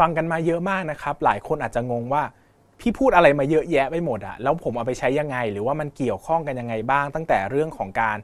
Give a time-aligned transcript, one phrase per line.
[0.00, 2.22] ฟังกันมาเยอะมากนะครับ หลายคนอาจจะงงว่า
[2.80, 8.16] พี่พูดอะไรมาเยอะแยะไปหมดอะแล้วผมเอาไปใช้ยังไง หรือว่ามันเกี่ยวข้องกันยังไงบ้าง ตั้งแต่เรื่องของการ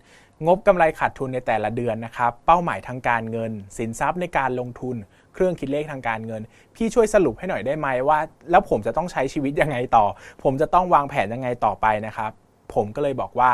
[0.46, 4.96] งบกำไรขาดทุนในแต่ละเดือนนะครับ เป้าหมายทางการเงิน สินทรัพย์ในการลงทุน
[5.34, 6.42] เครื่องคิดเลขทางการเงิน
[6.76, 8.18] พี่ช่วยสรุปให้หน่อยได้ไหมว่า
[8.50, 10.04] แล้วผมจะต้องใช้ชีวิตยังไงต่อ
[10.42, 12.30] ผมจะต้องวางแผนยังไงต่อไปนะครับ
[12.74, 13.50] ผมก็เลยบอกว่า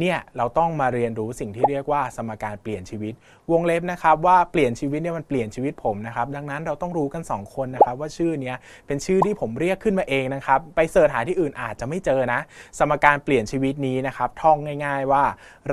[0.00, 3.14] เนี่ยเราต้องมาเรียนรู้สิ่งที่เรียกว่าสมการเปลี่ยนชีวิต
[3.52, 8.56] วงเล็บนะครับว่าเปลี่ยนชีวิตเนี่ยมันเปลี่ยนชีวิตผมนะครับดังนั้นเราต้องรู้กัน 2 คนนะครับว่าชื่อเนี้ย
[8.86, 12.40] เป็นชื่อที่ผมเรียกขึ้นมาเองนะครับไปเสิร์ชหาที่อื่นอาจจะไม่เจอนะ
[12.78, 15.24] สมการเปลี่ยนชีวิตนี้นะครับท่องง่าย ๆว่า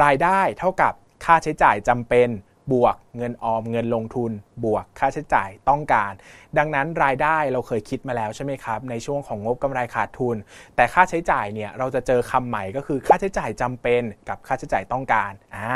[0.04, 0.94] รายได้เท่ากับ
[1.26, 2.30] ค่าใช้จ่ายจำเป็น
[2.72, 4.32] บวกเงินออมเงินลงทุน
[4.66, 6.14] บวกค่าใช้จ่ายต้องการ
[6.58, 10.36] ดังนั้นรายได้เราเคยคิดมาแล้วใช่ไหมครับ ในช่วงของงบกำไรขาดทุน
[10.76, 15.70] แต่ค่าใช้จ่ายเนี่ยเราจะเจอคำใหม่ก็คือค่าใช้จ่ายจำเป็นกับค่าใช้จ่ายต้องการอ่า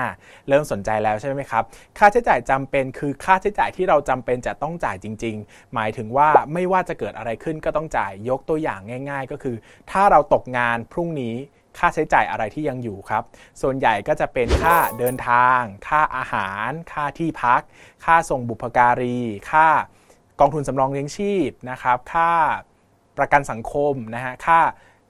[0.48, 1.63] เริ่มสนใจแล้วใช่ไหมครับ
[1.98, 8.80] ค่าใช้จ่ายจำเป็นคือค่าใช้จ่ายที่เราจำเป็นจะต้องจ่ายจริง ๆ หมายถึงว่าไม่ว่าจะเกิดอะไรขึ้นก็ต้องจ่ายยกตัวอย่าง
[9.10, 9.55] ง่าย ๆ ก็คือ
[9.91, 11.35] ถ้าเราตกงานพรุ่งนี้
[11.80, 13.24] ค่าใช้จ่ายอะไรที่ยังอยู่ครับ
[13.62, 17.62] ส่วนใหญ่ก็จะเป็นค่าเดินทาง ค่าอาหาร ค่าที่พัก
[18.06, 19.20] ค่าส่งบุพการี
[19.52, 19.68] ค่า
[20.40, 22.32] กองทุนสำรองเลี้ยงชีพนะครับ ค่า
[23.18, 24.60] ประกันสังคมนะฮะ ค่า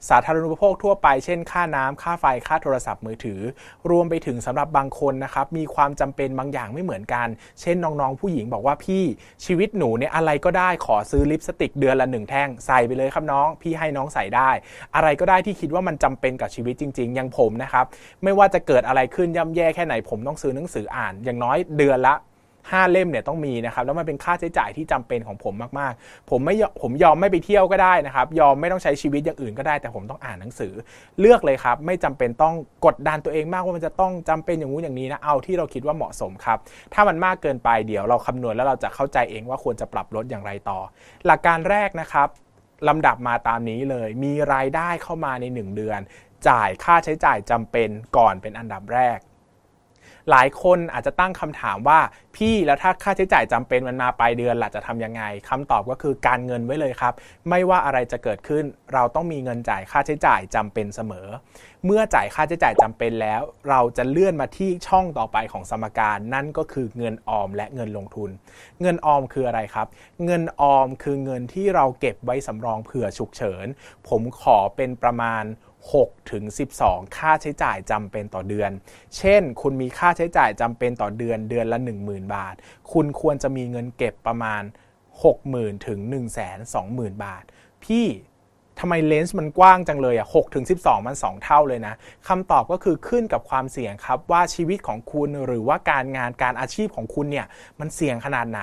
[0.09, 3.39] สาธารณูปโภคทั่วไปเช่น ค่าน้ำค่าไฟ ค่าโทรศัพท์มือถือ
[3.89, 7.27] รวมไปถึงสำหรับบางคนนะครับ มีความจำเป็นบางอย่างไม่เหมือนกัน
[7.61, 9.03] เช่นน้องๆ ผู้หญิงบอกว่าพี่
[9.45, 14.49] ชีวิตหนูเนี่ยอะไรก็ได้ขอซื้อลิปสติกเดือนละหนึ่งแท่งใส่ไปเลยครับน้อง พี่ให้น้องใส่ได้
[14.95, 17.85] อะไรก็ได้ที่คิดว่ามันจำเป็นกับชีวิตจริง ๆ อย่างผมนะครับ
[18.23, 22.15] ไม่ว่าจะเกิดอะไรขึ้นย่ำแย่แค่ไหนผมต้องซื้อหนังสืออ่าน อย่างน้อยเดือนละ
[22.71, 30.73] 5 เล่มเนี่ยต้องมีนะครับแล้วมันเป็นค่าใช้จ่ายที่จำเป็นของผมมากๆ ผมไม่ผมยอมไม่ไปเที่ยวก็ได้นะครับยอมไม่ต้องใช้ชีวิตอย่างอื่นก็ได้ แต่ผมต้องอ่านหนังสือ
[31.19, 36.57] เลือกเลยครับ ไม่จำเป็นต้องกดดันตัวเองมากว่ามันจะต้องจำเป็นอย่างงู้นอย่างนี้นะเอาที่เราคิดว่าเหมาะสมครับ
[36.93, 40.79] ถ้ามันมากเกินไปเดี๋ยวเราคำนวณแล้วเราจะเข้าใจเองว่าควรจะปรับลดอย่างไรต่อ
[41.25, 42.27] หลักการแรกนะครับ
[42.87, 45.99] ลำดับมาตามนี้เลย มีรายได้เข้ามาใน 1 เดือน
[46.49, 49.17] จ่ายค่าใช้จ่ายจำเป็นก่อนเป็นอันดับแรก
[50.31, 51.99] หลายคนอาจจะตั้งคำถามว่า
[52.35, 57.13] พี่แล้วถ้าค่าใช้จ่ายจำเป็นมันมาปลายเดือนล่ะจะทำยังไงคำตอบก็คือการเงินไว้เลยครับ
[57.49, 61.27] ไม่ว่าอะไรจะเกิดขึ้น เราต้องมีเงินจ่ายค่าใช้จ่ายจำเป็นเสมอ
[61.85, 68.29] เมื่อจ่ายค่าใช้จ่ายจำเป็นแล้ว เราจะเลื่อนมาที่ช่องต่อไปของสมการนั่นก็คือเงินออมและเงินลงทุน
[68.81, 69.87] เงินออมคืออะไรครับ
[70.25, 73.65] เงินออมคือเงินที่เราเก็บไว้สำรองเผื่อฉุกเฉิน
[74.07, 75.43] ผมขอเป็นประมาณ
[75.95, 76.43] 6ถึง
[76.79, 78.71] 12 ค่าใช้จ่ายจำเป็นต่อเดือน
[79.17, 82.55] เช่น คุณมีค่าใช้จ่ายจำเป็นต่อเดือนเดือนละ 10,000 บาท
[82.91, 84.63] คุณควรจะมีเงินเก็บประมาณ
[85.23, 85.99] 60,000ถึง
[86.61, 87.43] 120,000 บาท
[87.83, 88.05] พี่
[88.79, 90.75] ทำไมเลนส์มันกว้างจังเลยอะหกถึงสิ
[91.07, 91.93] มัน 2 เท่าเลยนะ
[92.27, 97.45] คำตอบก็คือขึ้นกับความเสี่ยงครับว่าชีวิตของคุณหรือว่าการงานการอาชีพของคุณเนี่ย
[97.79, 98.61] มันเสี่ยงขนาดไหน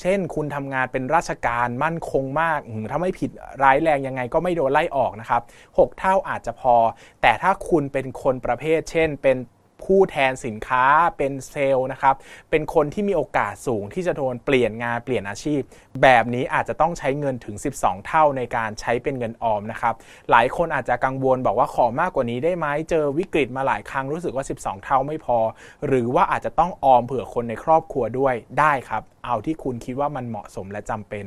[0.00, 2.60] เช่น คุณทำงานเป็นราชการมั่นคงมาก
[2.90, 3.30] ถ้าไม่ผิด
[3.62, 6.74] ร้ายแรงยังไงก็ไม่โดนไล่ออกนะครับ6เท่าอาจจะพอ
[7.22, 9.36] แต่ถ้าคุณเป็นคนประเภท เช่น เป็น
[9.86, 10.84] ผู้แทนสินค้า
[11.18, 12.14] เป็นเซลล์นะครับ
[12.50, 15.60] เป็นคนที่มีโอกาสสูงที่จะโดนเปลี่ยนงานเปลี่ยนอาชีพ
[16.02, 19.94] แบบนี้อาจจะต้องใช้เงินถึง 12 เท่าในการใช้เป็นเงินออมนะครับ
[20.30, 25.38] หลายคนอาจจะกังวลบอกว่าขอมากกว่านี้ได้ไหมเจอวิกฤตมาหลายครั้งรู้สึกว่า 12 เท่าไม่พอ
[25.86, 31.24] หรือว่าอาจจะต้องออมเผื่อคนในครอบครัวด้วยได้ครับ เอาที่คุณคิดว่ามันเหมาะสมและจำเป็น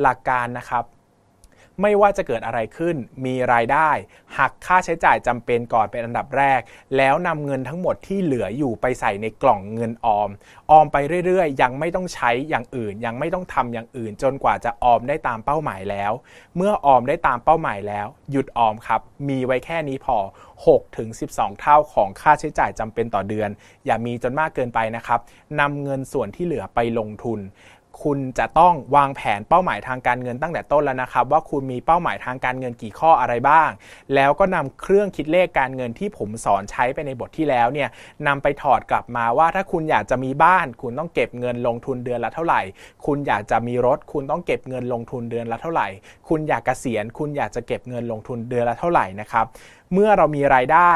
[0.00, 0.84] หลักการนะครับ
[1.82, 3.90] ไม่ว่าจะเกิดอะไรขึ้น มีรายได้
[4.38, 6.60] หักค่าใช้จ่ายจำเป็นก่อนเป็นอันดับแรก
[6.96, 10.30] แล้วนำเงินทั้งหมดที่เหลืออยู่ไปใส่ในกล่องเงินออม
[10.70, 16.12] ออมไปเรื่อยๆ ยังไม่ต้องใช้อย่างอื่น ยังไม่ต้องทำอย่างอื่น จนกว่าจะออมได้ตามเป้าหมายแล้ว
[16.56, 20.18] เมื่อออมได้ตามเป้าหมายแล้ว หยุดออมครับ มีไว้แค่นี้พอ
[20.56, 23.50] 6ถึง12 เท่าของค่าใช้จ่ายจำเป็นต่อเดือน
[23.86, 25.20] อย่ามีจนมากเกินไปนะครับ
[25.60, 27.40] นำเงินส่วนที่เหลือไปลงทุน
[28.02, 33.70] คุณจะต้องวางแผนเป้าหมายทางการเงินตั้งแต่ต้นแล้วนะครับ ว่าคุณมีเป้าหมายทางการเงินกี่ข้ออะไรบ้าง
[34.14, 37.88] แล้วก็นำเครื่องคิดเลขการเงินที่ผมสอนใช้ไปในบทที่แล้วเนี่ย
[38.26, 42.60] นำไปถอดกลับมาว่าถ้าคุณอยากจะมีบ้าน คุณต้องเก็บเงินลงทุนเดือนละเท่าไหร่
[43.06, 45.88] คุณอยากจะมีรถ คุณต้องเก็บเงินลงทุนเดือนละเท่าไหร่
[46.28, 49.46] คุณอยากเกษียณ คุณอยากจะเก็บเงินลงทุนเดือนละเท่าไหร่นะครับ
[49.92, 50.94] เมื่อเรามีรายได้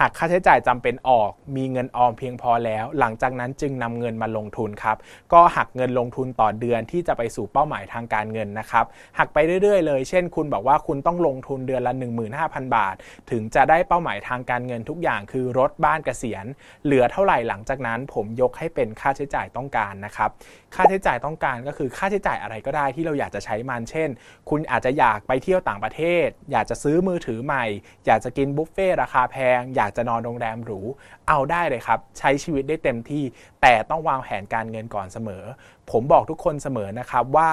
[0.00, 4.96] หากค่าใช้จ่ายจำเป็นออก มีเงินออมเพียงพอแล้ว หลังจากนั้นจึงนำเงินมาลงทุนครับ
[5.32, 8.84] ก็หักเงินลงทุนต่อเดือนที่จะไปสู่เป้าหมายทางการเงินนะครับ
[9.18, 11.92] หักไปเรื่อยๆ เลย เช่น คุณบอกว่าคุณต้องลงทุนเดือนละ
[12.34, 12.94] 15,000 บาท
[13.30, 16.44] ถึงจะได้เป้าหมายทางการเงินทุกอย่างคือรถบ้านเกษียณ
[16.84, 20.30] เหลือเท่าไหร่หลังจากนั้นผมยกให้เป็นค่าใช้จ่ายต้องการนะครับ
[20.74, 24.08] ค่าใช้จ่ายต้องการก็คือค่าใช้จ่ายอะไรก็ได้ที่เราอยากจะใช้มัน เช่น
[24.50, 27.64] คุณอาจจะอยากไปเที่ยวต่างประเทศ อยากจะซื้อมือถือใหม่
[28.06, 30.80] อยากจะกินบุฟเฟ่ราคาแพงอยากจะนอนโรงแรมหรู
[31.28, 33.24] เอาได้เลยครับ ใช้ชีวิตได้เต็มที่
[33.62, 35.42] แต่ต้องวางแผนการเงินก่อนเสมอ
[35.90, 37.50] ผมบอกทุกคนเสมอนะครับว่า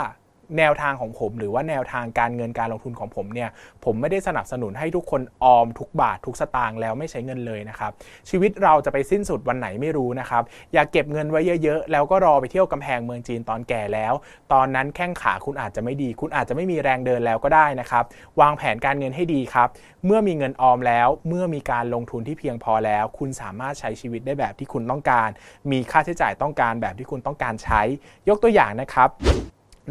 [0.58, 3.50] แนวทางของผมหรือว่าแนวทางการเงินการลงทุนของผมเนี่ย
[3.86, 7.92] ผมไม่ได้สนับสนุนให้ทุกคนออมทุกบาททุกสตางค์แล้วไม่ใช้เงินเลยนะครับ
[8.30, 10.44] ชีวิตเราจะไปสิ้นสุดวันไหนไม่รู้นะครับ
[10.74, 14.14] อย่าเก็บเงินไว้เยอะๆ แล้วก็รอไปเที่ยวกำแพงเมืองจีนตอนแก่แล้ว
[14.54, 18.04] ตอนนั้นแข้งขาคุณอาจจะไม่ดี คุณอาจจะไม่มีแรงเดินแล้วก็ได้นะครับ
[18.42, 19.70] วางแผนการเงินให้ดีครับ
[20.06, 25.30] เมื่อมีเงินออมแล้ว เมื่อมีการลงทุนที่เพียงพอแล้ว คุณสามารถใช้ชีวิตได้แบบที่คุณต้องการ
[25.72, 27.82] มีค่าใช้จ่ายต้องการแบบที่คุณต้องการใช้
[28.30, 29.10] ยกตัวอย่างนะครับ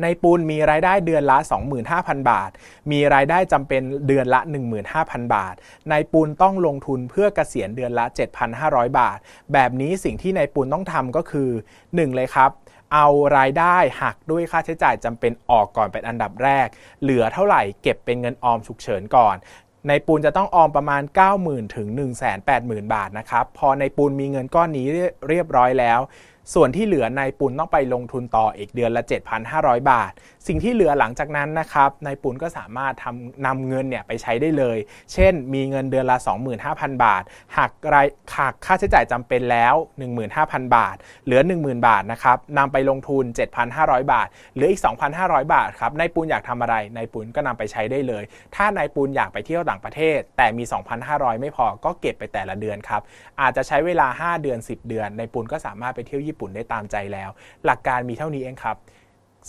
[0.03, 1.39] ในปูนมีรายได้เดือนละ
[1.85, 2.51] 25,000 บาท
[2.91, 4.41] มีรายได้จำเป็นเดือนละ
[4.87, 5.55] 15,000 บาท
[5.91, 8.05] ในปูนต้องลงทุนเพื่อเกษียณเดือนละ
[8.53, 9.19] 7,500 บาท
[9.53, 11.51] แบบนี้สิ่งที่ในปูนต้องทำก็คือ
[11.83, 12.51] 1 เลยครับ
[12.95, 13.07] เอา
[13.39, 16.67] รายได้หักด้วยค่าใช้จ่ายจำเป็นออกก่อนเป็นอันดับแรก
[17.03, 19.37] เหลือเท่าไหร่เก็บเป็นเงินออมฉุกเฉินก่อน
[19.89, 21.03] ในปูนจะต้องออมประมาณ
[21.39, 21.89] 90,000 ถึง
[22.41, 24.87] 180,000 บาทนะครับ พอในปูนมีเงินก้อนนี้
[25.29, 26.01] เรียบร้อยแล้ว
[26.55, 29.03] ส่วนที่เหลือนายปุนต้องไปลงทุนต่ออีกเดือนละ
[29.47, 30.13] 7,500 บาท
[30.47, 34.79] สิ่งที่เหลือหลังจากนั้นนะครับนายปุนก็สามารถทำนำเงินเนี่ยไปใช้ได้เลย
[35.13, 36.17] เช่น มีเงินเดือนละ
[36.61, 37.23] 25,000 บาท
[37.57, 38.07] หักราย
[38.37, 39.75] หักค่าใช้จ่ายจำเป็นแล้ว
[40.25, 43.25] 15,000 บาท เหลือ 10,000 บาทนะครับนำไปลงทุน
[43.69, 44.81] 7,500 บาท เหลืออีก
[45.17, 48.25] 2,500 บาทครับนายปุนอยากทำอะไรนายปุนก็นำไปใช้ได้เลย
[48.55, 50.65] ถ้านายปุนอยากไปเที่ยวต่างประเทศ แต่มี
[51.03, 53.03] 2,500 ไม่พอก็เก็บไปแต่ละเดือนครับ
[53.41, 57.31] อาจจะใช้เวลา 5 เดือน 10 เดือนนายปุนก็สามารถไปเที่ยวญี่ปุ่นได้ตามใจแล้ว
[57.65, 58.77] หลักการมีเท่านี้เองครับ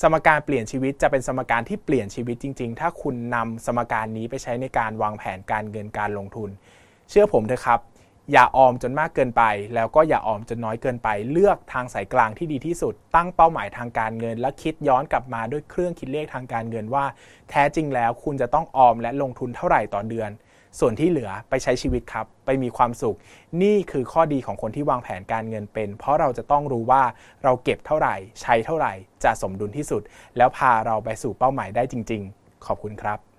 [0.02, 6.50] สมการเปลี่ยนชีวิตจะเป็นสมการที่เปลี่ยนชีวิตจริง ๆ ถ้าคุณนำสมการนี้ไปใช้ในการวางแผนการเงินการลงทุน
[7.10, 7.80] เชื่อผมเถอะครับ
[8.32, 9.44] อย่าออมจนมากเกินไป
[9.76, 17.06] แล้วก็อย่าออมจนน้อยเกินไป เลือกทางสายกลางที่ดีที่สุด ตั้งเป้าหมายทางการเงิน และคิดย้อนกลับมาด้วยเครื่องคิดเลขทางการเงินว่า
[17.50, 20.30] แท้จริงแล้วคุณจะต้องออมและลงทุนเท่าไหร่ต่อเดือน
[20.80, 23.18] ส่วนที่เหลือไปใช้ชีวิตครับ ไปมีความสุข
[23.64, 27.04] นี่คือข้อดีของคนที่วางแผนการเงินเป็น เพราะเราจะต้องรู้ว่า
[27.44, 28.94] เราเก็บเท่าไหร่ ใช้เท่าไหร่
[29.24, 30.02] จะสมดุลที่สุด
[30.38, 33.35] แล้วพาเราไปสู่เป้าหมายได้จริง ๆ ขอบคุณครับ